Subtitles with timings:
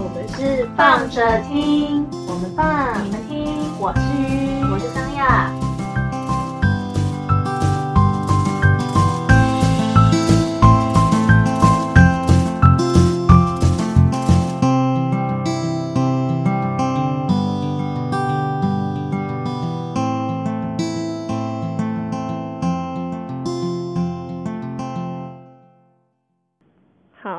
[0.00, 5.57] 我们是放着听，我们放，你们听，我是鱼，我是三亚。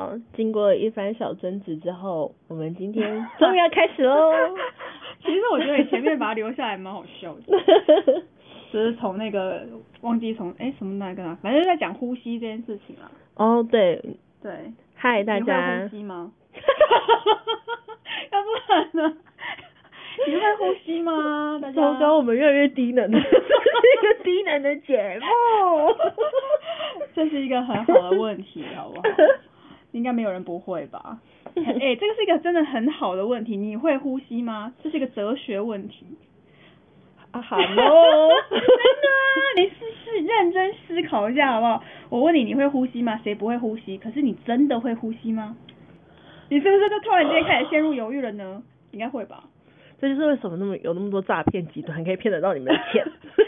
[0.10, 4.34] 好，经过一番小争执之后，我们今天终于要开始喽。
[5.22, 7.58] 其实我觉得你前面把它留下来蛮好笑的，
[8.72, 9.68] 只是从那个
[10.02, 13.12] 忘记从哎什么那个啊，反正在讲呼吸这件事情啊。
[13.36, 14.02] 哦，对，
[14.42, 14.52] 对，
[14.96, 16.32] 嗨大你会家呼，吸吗？
[18.32, 19.18] 要不然呢？
[20.28, 21.60] 你会呼吸吗？
[21.62, 25.26] 大家糟糕，我们越来越低能了，这是一个低能的节目。
[27.14, 29.04] 这是一个很好的问题，好不好？
[29.92, 31.20] 应该没有人不会吧？
[31.56, 33.58] 哎、这个是一个真的很好的问题。
[33.58, 34.74] 你会呼吸吗？
[34.84, 36.06] 这是一个哲学问题。
[37.32, 37.64] 啊，哈喽，
[38.50, 41.84] 真的啊，你试试认真思考一下好不好？
[42.10, 43.20] 我问你，你会呼吸吗？
[43.24, 43.98] 谁不会呼吸？
[43.98, 45.56] 可是你真的会呼吸吗？
[46.50, 48.64] 你是不是就突然间开始陷入犹豫了呢？
[48.92, 49.44] 应该会吧。
[50.00, 53.06] 这就是为什么那么有那么多诈骗集团可以骗得到你们的钱。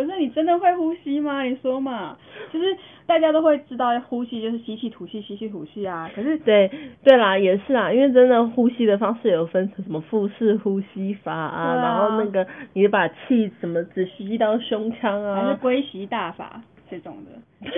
[0.00, 1.42] 我说你真的会呼吸吗？
[1.42, 2.16] 你说嘛，
[2.50, 6.70] 就是大家都会知道呼吸就是吸气吐气吸气吐气啊，可是对
[7.04, 11.82] 对啦，也是啊，因为真的呼吸的方式有分成什么腹式呼吸法啊，啊。
[11.82, 15.34] 然后那个你把气怎么只吸到胸腔啊。
[15.34, 17.70] 还是啊，龟息大法这种的，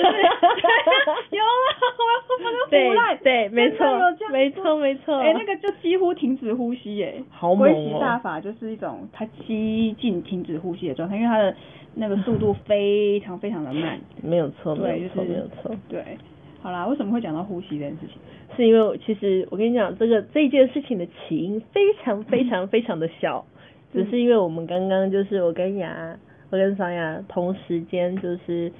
[3.22, 3.84] 对对，没错
[4.30, 11.54] 没错没错，哎、那个就几乎停止呼吸耶，好猛龟息哦大法就是一种它吸进停止呼吸的状态，因为它的
[11.94, 13.98] 那个速度非常非常的慢。
[14.22, 16.02] 没有错对，没有错没有错，对，
[16.60, 18.16] 好啦，为什么会讲到呼吸这件事情？
[18.56, 23.44] 是因为其实我跟你讲，这个这件事情的起因非常非常非常的小，
[23.92, 26.16] 只是因为我们刚刚就是我跟雅，
[26.50, 28.70] 我跟桑雅同时间就是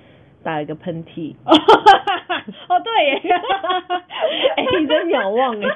[0.42, 1.34] 打了一个喷嚏，
[2.68, 3.20] 哦，对耶，
[4.56, 5.68] 哎、你真秒忘哎、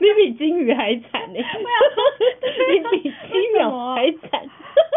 [0.00, 4.42] 你比金鱼还惨哎、 你比金鸟还惨，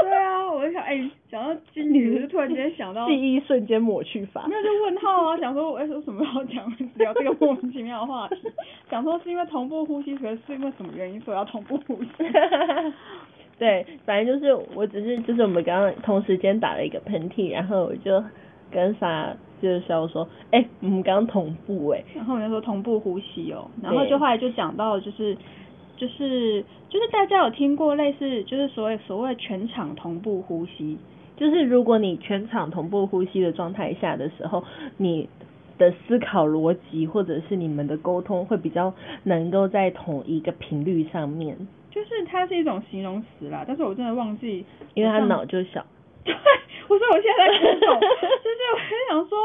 [0.01, 4.55] 对啊，我就想，哎、讲到金鱼，就突然间想到，记忆瞬间抹去法没。
[4.55, 8.35] 有就问号啊，想说，我、为什么要讲聊这个莫名其妙的话题？
[8.89, 12.09] 想说是因为同步呼吸，可是是因为什么原因所以要同步呼吸？
[13.59, 18.21] 对，反正就是我只是就是我们刚刚同时间打了一个喷嚏，然后我就
[18.73, 25.37] 跟啥就是笑说，哎、我们刚刚同步哎、然后我就说同步呼吸哦，然后就后来就讲到就是
[25.95, 30.97] 就是就是大家有听过类似就是所谓所谓全场同步呼吸，
[31.37, 34.63] 就是如果你全场同步呼吸的状态下的时候，
[34.97, 35.29] 你
[35.77, 41.55] 的思考逻辑或者是你们的沟通会比较能够在同一个频率上面，
[41.89, 45.85] 就是它是一种形容词啦，但是我真的忘记，因为他脑就小。
[46.25, 46.35] 对，
[46.87, 49.37] 我说我现在在 Google，就是我在想说，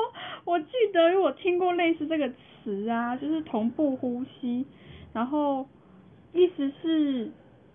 [0.44, 2.28] 我记得我听过类似这个
[2.62, 4.64] 词啊，就是同步呼吸，
[5.12, 5.66] 然后
[6.32, 7.30] 意思是，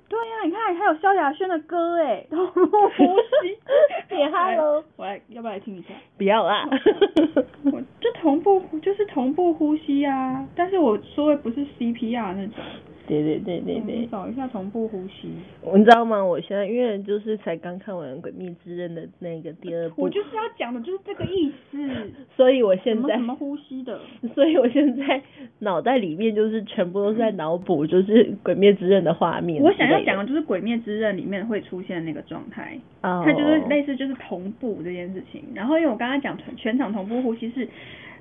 [0.09, 3.03] 对呀、你看还有萧亚轩的歌哎，同步呼
[3.41, 3.57] 吸，
[4.07, 5.89] 点 hello 来我来要不要来听一下？
[6.17, 6.67] 不要啦。
[7.71, 12.63] 我就同步呼就是同步呼吸啊，但是我说的不是 CPR 那种，
[13.05, 15.27] 对对对对对，找一下同步呼吸。
[15.75, 16.23] 你知道吗？
[16.23, 21.77] 我现在因为就是才刚看完《鬼灭之刃》的那个第二部，我就是要讲的就是这个意思，
[22.37, 23.99] 所以我现在什么呼吸的，
[24.33, 25.21] 所以我现在
[25.59, 29.61] 脑袋里面就是全部都是在脑补， 就是《鬼灭之刃》的画面。
[29.61, 35.43] 我想要讲的，就是《鬼灭之刃》里面会出现那个状态，哦，它就是类似就是同步这件事情。
[35.53, 37.67] 然后因为我刚刚讲全全场同步呼吸是，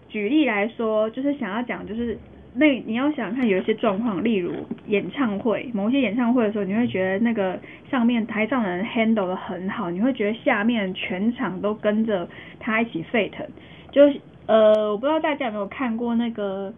[0.08, 2.18] 举例来说，就是想要讲就是。
[2.54, 4.52] 那你要想看，有一些状况，例如
[4.86, 7.58] 演唱会，某些演唱会的时候，你会觉得那个
[7.90, 12.28] 上面台上的人 handle 的很好，你会觉得下面全场都跟着
[12.60, 13.46] 他一起沸腾。
[13.90, 16.72] 就是呃，我不知道大家有没有看过那个，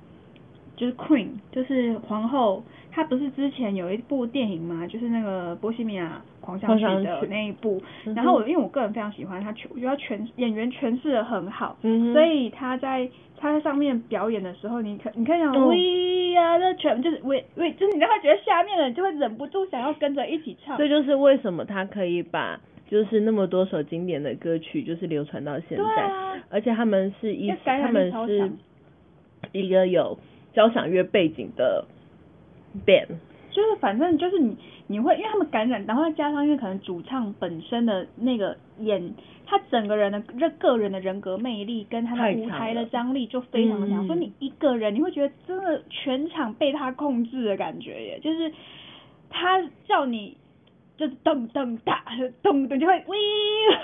[0.76, 2.62] 就是 Queen，就是皇后，
[2.92, 7.80] 她不是之前有一部电影嘛，就是那个《波西米亚狂想曲那一部。
[8.14, 13.08] 然后我因为我个人非常喜欢他诠，我觉得他诠演员诠释的很好，嗯所以他在
[13.38, 20.76] 他在上面表演的时候，你可你看讲、嗯 We are the champ，就是 We We，就是你让他觉得下面的人就会忍不住想要跟着一起唱。
[20.76, 28.50] 这就是为什么他可以把就是那么多首经典的歌曲就是流传到现在，啊，而且他们是一他们是
[29.52, 30.18] 一个有
[30.52, 31.84] 交响乐背景的
[32.86, 33.08] band，
[33.54, 34.54] 就是反正就是你
[34.88, 39.14] 你会，因为他们感染，然后再加上因为可能主唱本身的那个演
[39.46, 48.52] 他整个人的这个人的人格魅力跟他的舞台的张力就非常的强，嗯所以你一个人你会觉得真的全场被他控制的感觉耶，就是
[49.30, 50.36] 他叫你。
[50.96, 52.04] 就是噔噔哒，
[52.40, 53.18] 噔噔就会喂，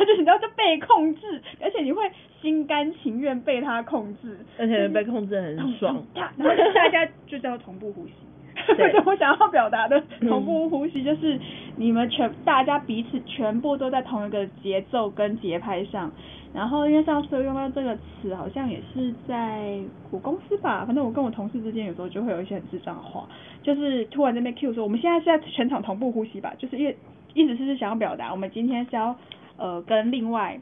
[0.06, 2.08] 就你知道就被控制，而且你会
[2.40, 6.00] 心甘情愿被他控制，而且被控制很爽。
[6.14, 8.12] 然后就大家就叫同步呼吸。
[8.76, 11.38] 对就我想要表达的同步呼吸，就是
[11.76, 16.10] 你们全大家彼此全部都在同一个节奏跟节拍上。
[16.52, 19.78] 然后因为上次用到这个词，好像也是在
[20.10, 23.24] 我公司吧，反正我跟我同事之间有时候就会有一些很智障的话，
[23.62, 26.96] 就是突然在那边 Q 说，我们现在是在全场同步呼吸吧，就是因为
[27.34, 29.14] 意思是想要表达，我们今天是要
[29.58, 30.58] 呃跟另外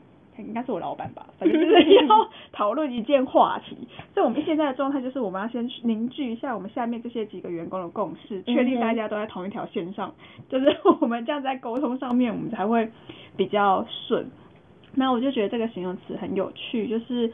[0.46, 3.76] 应该是我老板吧，反正就是 要讨论一件话题。
[4.14, 10.14] 所以我们现在的状态就是我们要先凝聚一下我们下面这些几个员工的共识，确定大家都在同一条线上，
[10.49, 12.90] 就是我们这样在沟通上面，我们才会
[13.37, 14.31] 比较顺。
[14.94, 17.31] 那我就觉得这个形容词很有趣，就是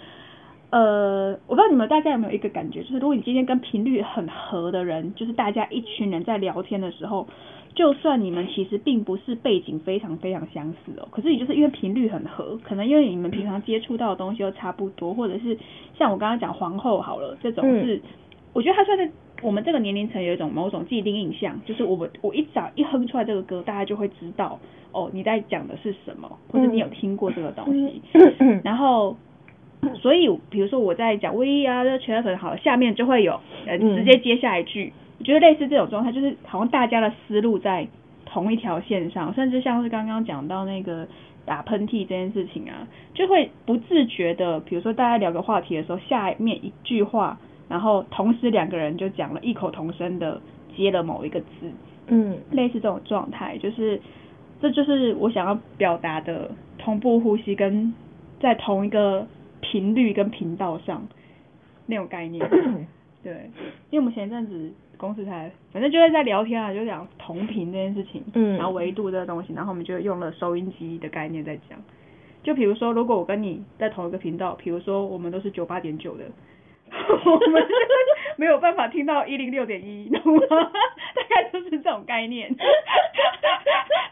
[0.71, 7.27] 呃，我不知道你们大家有没有一个感觉，就是如果你今天跟频率很合的人，就是大家一群人在聊天的时候，
[7.75, 15.59] 就算你们其实并不是背景非常非常相似哦，可是也就是因为频率很合，可能因为你们平常接触到的东西又差不多，或者是
[15.99, 18.01] 像我刚刚讲皇后好了，这种是、
[18.53, 19.11] 我觉得它算是
[19.43, 24.59] 我们这个年龄层有一种某种既定印象，就是我们我一早一哼出来这个歌，大家就会知道
[24.93, 28.01] 哦你在讲的是什么，或者你有听过这个东西，
[28.63, 29.17] 然后。
[30.01, 34.91] 所以，比如说我在讲威啊，这全粉好了，下面就会有呃嗯直接接下一句。
[35.19, 37.87] 我觉得类似这种状态，就是好像大家的思路在
[38.25, 41.07] 同一条线上，甚至像是刚刚讲到那个
[41.45, 47.39] 打喷嚏这件事情啊，就会不自觉的，比如说大家聊个话题的时候，下面一句话，
[47.69, 50.41] 然后同时两个人就讲了异口同声的
[50.77, 51.71] 接了某一个字，
[52.09, 54.01] 嗯类似这种状态，就是
[54.61, 57.95] 这就是我想要表达的同步呼吸跟
[58.41, 59.27] 在同一个
[59.61, 61.07] 频率跟频道上
[61.87, 62.45] 那种概念。
[63.23, 63.51] 对，
[63.91, 64.73] 因为我们前一阵子
[65.05, 71.79] 公司才，反正就是在聊天啊，就讲同频这件事情，嗯然后维度这个东西，然后我们就用了收音机的概念在讲。
[72.43, 76.25] 就比如说，如果我跟你在同一个频道，比如说我们都是九八点九的，
[76.91, 80.43] 我们就 是 没有办法听到一零六点一，懂吗？
[81.15, 82.55] 大概就是这种概念。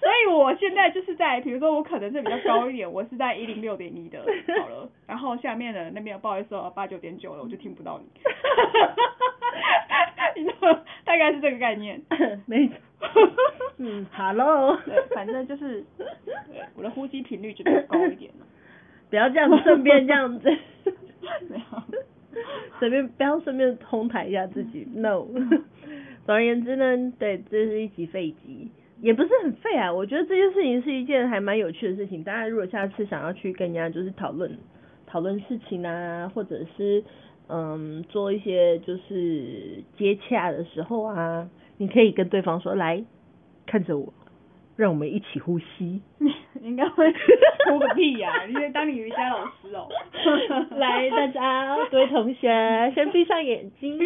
[0.01, 4.19] 所以我现在就是在，比如说我可能是比较高一点，我是在一零六点一的，
[4.61, 8.07] 好了，然后下面的那边不好意思哦，八九点九了，我就听不到你。
[10.37, 10.73] 你知道，
[11.05, 12.01] 大概是这个概念。
[12.47, 12.75] 没错。
[13.79, 14.77] 嗯，Hello。
[14.85, 15.85] 对，反正就是
[16.77, 18.47] 我的呼吸频率就比较高一点了。
[19.11, 20.49] 不要这样，顺便这样子。
[21.49, 21.82] 没有。
[22.79, 25.27] 随便不要顺便哄抬一下自己，no。
[26.25, 28.71] 总而言之呢，对，这是一集废集，
[29.01, 29.93] 也不是很废啊。
[29.93, 32.23] 我觉得这件事情是一件还蛮有趣的事情。
[32.23, 34.57] 大家如果下次想要去跟人家就是讨论
[35.07, 37.03] 讨论事情啊，或者是
[37.49, 43.05] 嗯做一些就是接洽的时候啊，你可以跟对方说，来
[43.67, 44.13] 看着我，
[44.77, 46.01] 让我们一起呼吸。
[46.19, 46.33] 你
[46.63, 47.13] 应该会
[47.69, 49.89] 哭个屁呀、你在当你瑜伽老师哦。
[50.79, 53.99] 来，大家各位同学，先闭上眼睛。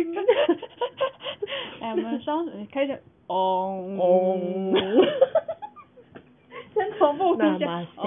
[1.80, 4.74] 来，我们双手开始，嗡嗡
[6.74, 8.06] 先同步呼吸，Namaste 嗡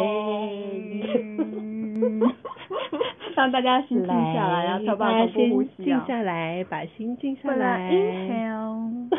[3.35, 4.13] 让大家心静下
[4.47, 6.05] 来，然后才有办法同步呼吸静啊。
[6.07, 7.91] 下来，把心静下来。
[7.91, 9.09] inhale，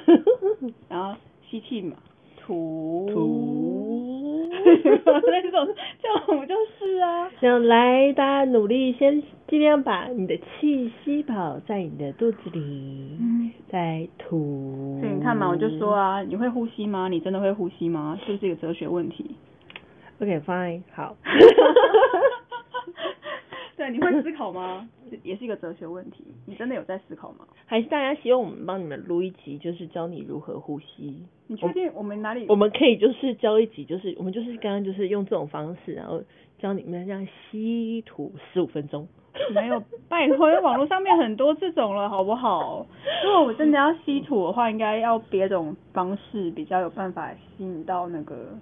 [0.89, 1.15] 然后
[1.49, 1.97] 吸气嘛，
[2.51, 4.49] 吐吐
[5.31, 5.69] 那种
[6.03, 7.31] 这样我就是啊。
[7.41, 14.99] 这样来，大家努力先尽量把你的气吸饱在你的肚子里，嗯再吐。
[15.01, 17.07] 所以你看嘛，我就说啊，你会呼吸吗？
[17.09, 18.19] 你真的会呼吸吗？
[18.27, 19.37] 是不是一个哲学问题
[20.21, 21.17] ？，OK fine，好。
[23.79, 24.89] 对，你会思考吗？
[25.23, 26.25] 也是一个哲学问题。
[26.47, 27.47] 你真的有在思考吗？
[27.67, 31.23] 还是大家希望我们帮你们录一集，就是教你如何呼吸。
[31.47, 32.47] 你确定我们哪里？
[32.49, 36.23] 我们可以就是教一集，就是我们就是刚刚就是用这种方式，然后
[36.59, 39.07] 教你们这样吸吐十五分钟。
[39.55, 42.85] 没有，拜托，网络上面很多这种了，好不好？
[43.25, 48.59] 如果我真的要吸吐的话，应该要别种方式比较有办法吸引到那个，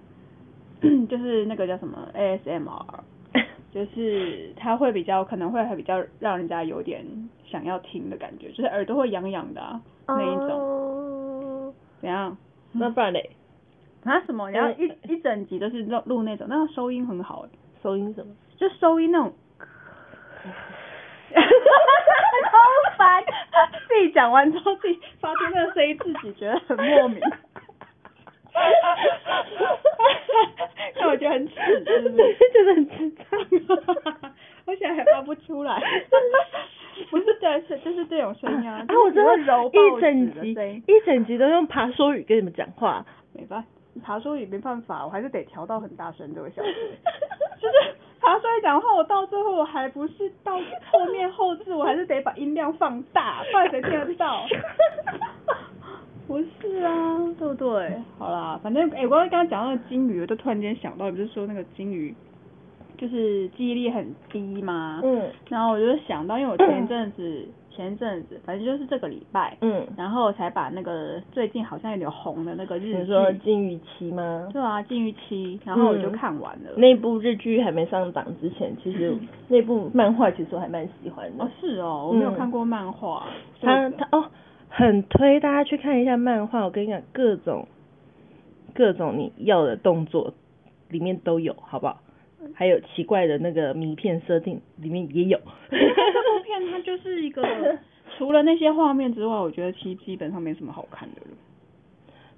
[1.09, 2.98] 就是那个叫什么 ASMR，
[3.72, 7.04] 就是它会比较可能会还比较让人家有点
[7.44, 10.48] 想要听的感觉，就是耳朵会痒痒的、啊、那一种。
[10.48, 11.75] 种。
[12.00, 12.37] 怎样？
[12.72, 13.30] 那不然嘞？
[14.04, 14.20] 啊？
[14.26, 14.50] 什么？
[14.50, 17.48] 然后一呃一整集都是录录那种，那个收音很好哎、
[17.82, 18.34] 收音什么？
[18.56, 19.32] 就收音那种。
[22.48, 23.22] 超烦！
[23.87, 27.20] 自己讲完之后，自己发出那个声音，自己觉得很莫名。
[31.00, 32.37] 那我觉得很耻，是不是？
[32.53, 33.25] 觉得很智障。
[34.67, 35.81] 我现在还发不出来。
[37.11, 38.85] 不是对，是就是这种声音啊。
[38.87, 40.53] 啊，我真的揉一整集，
[40.87, 43.05] 一整集都用爬说语跟你们讲话。
[43.33, 43.69] 没办法，
[44.03, 46.73] 爬说语没办法，我还是得调到很大声这个小声。
[47.61, 47.75] 就是
[48.21, 50.59] 爬说语讲话，我到最后我还不是到
[50.91, 54.45] 后面后置，我还是得把音量放大，不然谁听得到？
[56.28, 57.92] 不是啊，对不对？
[58.18, 62.14] 好啦，反正哎、我刚刚刚刚讲到那个金鱼，我就突然间想到，不是说那个金鱼
[62.97, 65.00] 就是记忆力很低吗？
[65.02, 74.49] 嗯然后我就想到，因为我前一阵子， 前一阵子，反正就是这个礼拜，嗯，然后才把那个最近好像有点红的那个日你说剧，金鱼期吗？
[74.52, 76.70] 对啊，《禁欲期》，然后我就嗯看完了。
[76.76, 79.16] 那部日剧还没上档之前，其实
[79.49, 81.44] 那部漫画其实我还蛮喜欢的。
[81.44, 83.25] 哦，是哦，我没有嗯看过漫画。
[83.62, 84.25] 他他哦，
[84.68, 86.64] 很推大家去看一下漫画。
[86.64, 87.66] 我跟你讲，各种
[88.75, 90.32] 各种你要的动作
[90.88, 92.00] 里面都有，好不好？
[92.54, 95.38] 还有奇怪的那个迷片设定里面也有。
[95.70, 97.42] 这部片它就是一个，
[98.16, 101.28] 除了那些画面之外，我觉得其实基本上没什么好看的了。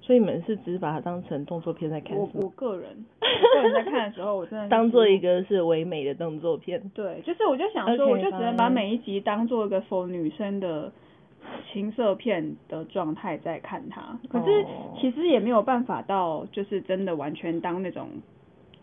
[0.01, 6.81] 所以你们是只是把它当成动作片在看，我我个人，我个人在看的时候，我真的 当做一个是唯美的动作片。
[6.95, 10.91] 对，就是我就想说我就只能把每一集当做一个 for 女生的
[11.71, 14.19] 情色片的状态在看它。
[14.29, 18.09] 可是哦其实也没有办法到，就是真的完全当那种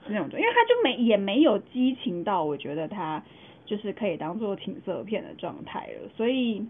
[0.07, 3.23] 那种，因为他就没也没有激情到，我觉得他
[3.67, 6.09] 就是可以当做情色片的状态了。
[6.17, 6.67] 所以，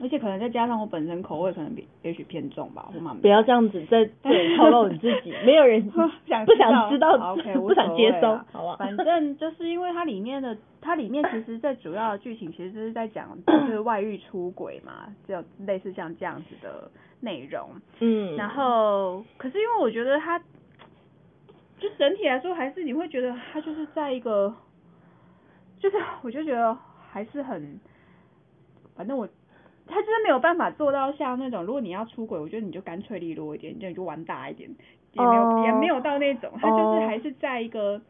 [0.00, 5.82] 而且可能再加上我本身口味可能比也许偏重吧，我妈不要这样子在这里透露你自己， 没有人
[6.26, 8.76] 想不想知道，OK， 不想接收，啊好吧？
[8.78, 17.70] 反正就是因为它里面的，它里面其实最主要的剧情其实就是在讲就是外遇出轨嘛，就类似像这样子的内容。
[18.00, 20.38] 嗯，然后，可是因为我觉得它，
[21.78, 24.52] 就整体来说还是你会觉得它就是在一个，
[25.78, 26.76] 就是我就觉得
[27.10, 27.78] 还是很，
[28.96, 29.28] 反正我。
[29.92, 34.68] 他就是没有办法做到像那种，如果你要出轨，我觉得你就干脆利落一点，你就玩大一点，
[35.12, 38.00] 也没有、哦也没有到那种，他就是哦还是在一个，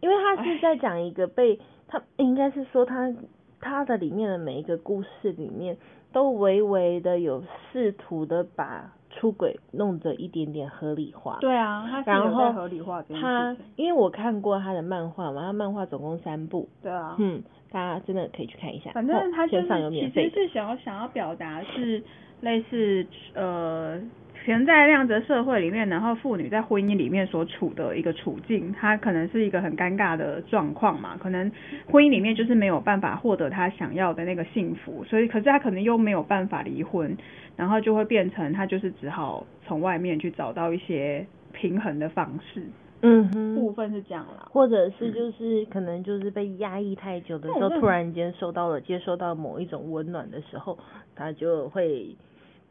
[0.00, 3.12] 因为他是在讲一个被他应该是说他
[3.60, 5.76] 他的里面的每一个故事里面
[6.12, 11.38] 都微微的有试图的把出轨弄得一点点合理化。
[11.40, 18.90] 对啊，他是然后合理化他，因为我看过他的漫画嘛，他漫画总共三部，对啊，嗯，大家真的可以去看一下。
[18.92, 20.20] 反正他就是哦线上有免其。
[20.20, 22.02] 实是想要想要表达是
[22.40, 24.00] 类似呃，
[24.44, 31.50] 可能在那样子的社会里面，然后妇女在婚姻里面所处的一个处境，她可能是一个很尴尬的状况嘛，可能
[31.90, 37.16] 婚姻里面就是没有办法获得她想要的那个幸福，所以可是她可能又没有办法离婚，
[37.56, 42.62] 然后就会变成她就是只好从外面去找到一些平衡的方式，
[43.00, 43.54] 嗯哼。
[43.54, 44.46] 部分是这样啦。
[44.50, 50.78] 或者是就是可能就是被压抑太久的时候，突然间受到了接受到某一种温暖的时候，
[51.14, 52.14] 他就会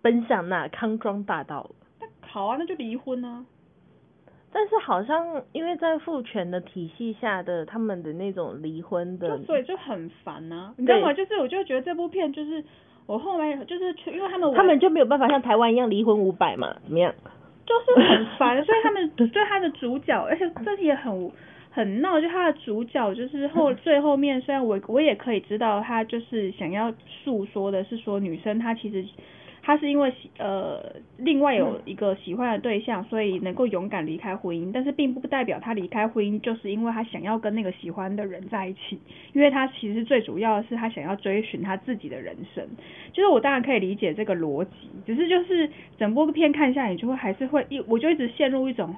[0.04, 1.70] 奔向那康庄大道了。
[2.00, 3.44] 那好啊，那就离婚啊。
[4.56, 11.12] 但是好像因为在父权的体系下的他们的那种离婚的就，所以就很烦呐、你知道吗？
[11.12, 12.64] 就是我就觉得这部片就是
[13.08, 16.76] 我后来就是因为他们他们就没有办法像台湾一样离婚五百嘛？
[16.84, 17.12] 怎么样？
[17.66, 21.32] 就是很烦，所以他们 对他的主角，而且这也很
[21.72, 26.94] 很闹，就他的主角就是后 最后面，虽然我我也可以知道他就是想要
[27.24, 29.04] 诉说的是说女生她其实。
[29.66, 39.00] 他是因为喜呃另外有一个喜欢的对象，所以能够勇敢离开婚姻，但是并不代表他离开婚姻就是因为他想要跟那个喜欢的人在一起，
[39.32, 42.68] 因为他其实最主要的是他想要追寻他自己的人生。
[43.14, 44.70] 就是我当然可以理解这个逻辑，
[45.06, 48.94] 只是就是整部片看下来，你就会还是会一，我就一直陷入一种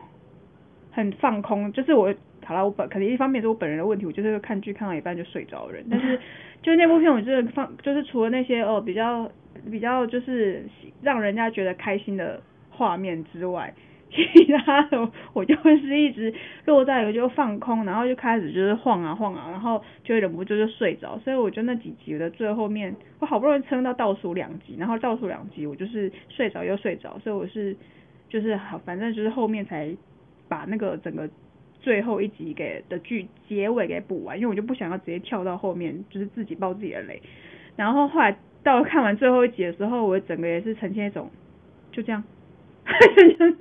[0.90, 2.12] 很放空，就是我
[2.44, 6.20] 好了，我本可能一方面是我本人的问题，我就是看剧看到一半就睡着的人，但是
[6.62, 9.30] 就那部片，我真的放，就是除了那些哦比较
[9.72, 10.66] 比较就是
[11.02, 13.74] 让人家觉得开心的画面之外。
[14.16, 16.34] 其他的我就会是一直
[16.66, 21.20] 落在一个就放空，然后就开始就是晃啊晃啊，然后就忍不住就睡着。
[21.20, 27.76] 所以我觉得那几集的最后面，我好不容易撑到倒数两集，然后倒数两集我就是睡着又睡着，所以我是
[28.30, 29.94] 就是好，反正就是后面才
[30.48, 31.28] 把那个整个
[31.82, 37.22] 最后一集给的剧结尾给补完，因为我就不想要直接跳到后面，就是自己爆自己的雷。
[37.76, 41.32] 然后后来到看完最后一集的时候，我整个也是呈现一种
[41.92, 42.22] 就这样，
[43.38, 43.56] 就 是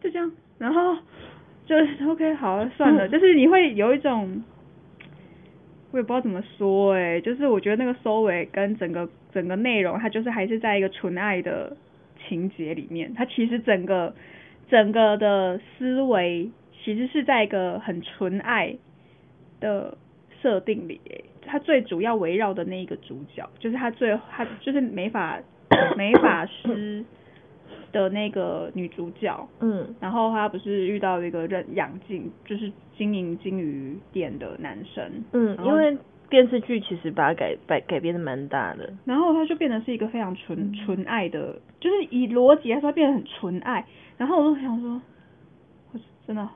[0.00, 0.96] 就这样，然后
[1.66, 4.44] 就是 OK 好算了，就是你会有一种。
[5.92, 11.76] 我也不知道怎么说诶、就是我觉得那个收尾跟整个整个内容，它就是还是在一个纯爱的
[12.28, 14.14] 情节里面，它其实整个
[14.68, 16.48] 整个的思维
[16.84, 18.76] 其实是在一个很纯爱
[19.58, 19.98] 的
[20.42, 25.38] 设定里，诶，它最主要围绕的那一个主角，就是他最他就是美法
[25.96, 27.04] 美法师
[27.92, 35.96] 的那个女主角，嗯然后他不是遇到一个认养金，就是经营金鱼店的男生，嗯，因为
[36.28, 38.92] 电视剧其实把它改改改编的蛮大的。
[39.04, 43.84] 然后他就变得是一个非常纯纯爱的，就是以逻辑来说，他变得很纯爱。
[44.16, 45.02] 然后我就想说，
[45.92, 46.48] 我真的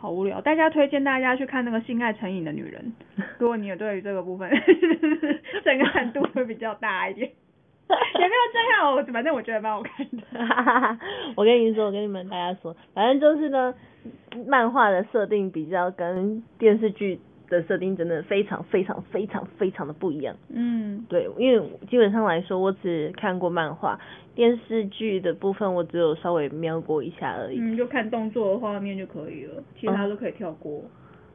[0.00, 0.40] 好无聊。
[0.40, 2.94] 大家推荐大家去看那个《性爱成瘾的女人》，
[3.38, 4.50] 如果你有对于这个部分
[5.62, 10.98] 震撼度会比较大一点，也没有震撼我，反正我觉得蛮好看的。
[11.36, 13.74] 我跟你说，我跟你们大家说，反正就是呢，
[14.46, 20.34] 漫画的设定比较跟电视剧的设定真的非常非常非常非常的不一样。
[20.48, 24.00] 嗯，对，因为基本上来说，我只看过漫画，
[24.34, 30.82] 电视剧的部分我只有稍微瞄过一下而已，嗯，就看动作的画面就可以了，其他都可以跳过。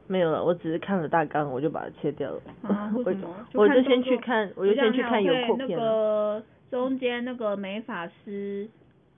[0.08, 2.40] 没有了，我只是看了大纲，我就把它切掉了。
[2.62, 3.46] 啊，为 我什么？
[3.54, 5.84] 我就先去看，我就先去看有破那片了。
[5.84, 8.68] 个中间那个美法师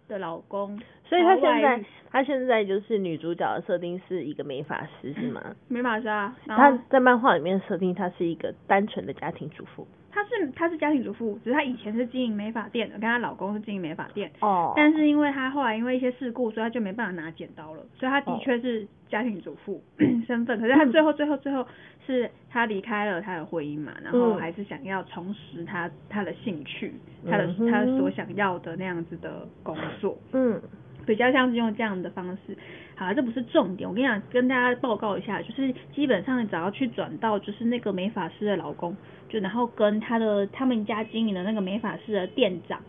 [0.09, 5.55] 的老公，所以他现在他现在就是女主角的设定是一个美发师是吗？
[5.69, 9.87] 美发师啊，然她在漫画里面设定她是一个单纯的家庭主妇。
[10.11, 14.73] 她是她是家庭主妇，只是她以前是经营美发店的，跟她老公是经营美发店，哦。
[14.77, 18.39] 但是因为她后来因为一些事故，所以她就没办法拿剪刀了，所以她的哦。
[18.43, 19.83] 确是家庭主妇
[20.27, 21.67] 身份，可是她最后最后最后
[22.07, 24.39] 是她离开了她的婚姻嘛，然后嗯。
[24.39, 26.93] 还是想要重拾她她的兴趣，
[27.29, 30.17] 她的她所想要的那样子的工作。
[30.33, 30.61] 嗯
[31.09, 32.57] 比较像是用这样的方式。
[32.95, 38.97] 好，这不是重点，我跟你讲，跟大家报告一下，就是基本上你只要去转到就是那个美发师的老公，
[39.29, 42.81] 就然后跟他的他们家经营的那个美发师的店长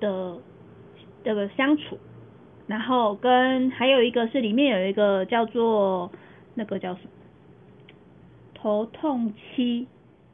[0.00, 0.36] 的
[1.24, 1.98] 这个相处，
[2.66, 6.10] 然后跟还有一个是里面有一个叫做
[6.54, 7.10] 那个叫什么
[8.54, 9.86] 头痛期。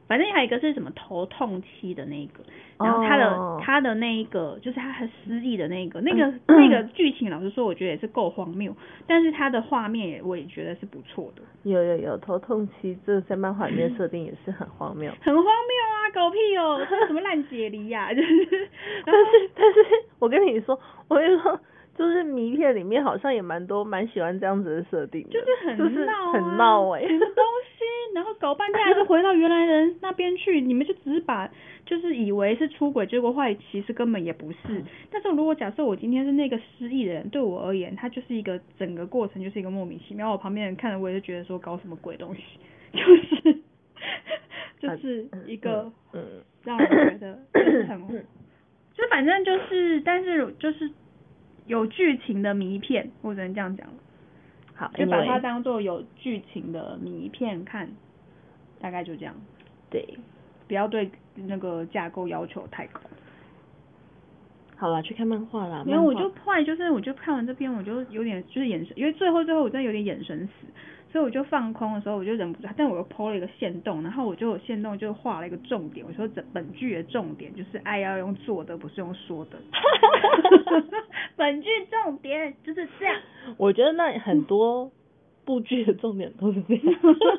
[0.07, 2.43] 反正还有一个是什么头痛期的那个，
[2.77, 6.39] 然后他的、哦他的那一个就是他很失忆的那个，那个、嗯。
[6.47, 8.75] 那个剧情，老实说，我觉得也是够荒谬，
[9.07, 15.11] 但是他的画面也我也觉得是不错的，有有有头痛期，这个在漫画里面设定也是很荒谬。
[15.21, 18.69] 很荒谬啊，狗屁哦，什么烂解离呀、就是，
[19.05, 19.79] 但是但是
[20.19, 21.59] 我跟你说，我跟你说，
[21.95, 27.43] 就是迷片里面好像也蛮多蛮喜欢这样子的设定的，就是很就是闹、啊，很闹哎、什么东
[27.77, 31.49] 西，然后搞半天还是回到原来人那边去，你们就只是把
[31.85, 34.83] 就是以为是出轨，结果后来其实根本也不是。
[35.11, 42.41] 但是如果假设我今天是那个失忆的人，对我而言，他就是一个整个过程就是一个莫名其妙，我旁边人看了我也是觉得说搞什么鬼东西，
[42.97, 43.61] 就是
[44.79, 46.23] 就是一个嗯
[46.63, 47.99] 让 人觉得就是很，
[48.93, 50.89] 就反正就是，但是就是
[51.83, 53.93] 有剧情的迷片，我只能这样讲了。
[54.73, 57.89] 好，就把它当做有剧情的迷片看，
[58.79, 59.35] 大概就这样，
[59.91, 60.17] 对，
[60.67, 63.01] 不要对那个架构要求太高。
[64.77, 65.83] 好了，去看漫画啦。
[65.85, 70.67] 没有，我就后来就是，我就看完这篇，我就有点就是眼神，因为最后最后我真的有点眼神死，
[71.13, 79.59] 所以我就放空的时候，我就忍不住，但我又剖了一个线洞，然后我就有线洞就画了一个重点，我说整本剧的重点就是爱要用做的，不是用说的。
[81.37, 83.15] 本剧重点就是这样，
[83.57, 84.91] 我觉得那很多
[85.45, 86.83] 部剧的重点都是这样。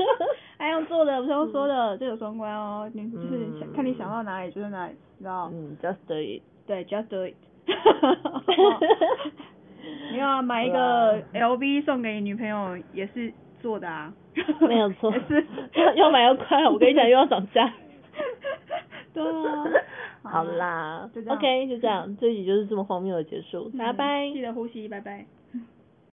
[0.56, 2.88] 爱用做的，不是用说的，这有双关哦。
[2.94, 5.50] 你就是想、嗯看你想到哪里就是哪里，知道？
[5.52, 6.42] 嗯，just do it。
[6.64, 7.34] 对，just do it
[10.12, 13.32] 没有啊，买一个 LV 送给你女朋友也是
[13.64, 14.12] 做的啊。
[14.60, 17.72] 没有错 是要要买要快，我跟你讲又要涨价。
[19.14, 19.64] 对啊。
[20.22, 24.28] 好啦就这样，OK，就这样，这一集就是这么荒谬的结束，拜拜。
[24.32, 25.24] 记得呼吸，拜拜。